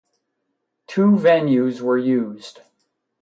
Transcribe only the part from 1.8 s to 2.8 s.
used.